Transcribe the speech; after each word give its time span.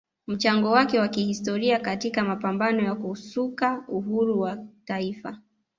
mchango 0.27 0.71
wake 0.71 0.99
wa 0.99 1.07
kihistoria 1.07 1.79
katika 1.79 2.23
mapambano 2.23 2.83
ya 2.83 2.95
kusaka 2.95 3.83
uhuru 3.87 4.39
wa 4.41 4.57
taifa 4.85 5.37